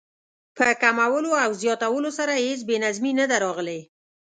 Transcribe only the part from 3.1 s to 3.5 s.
نه ده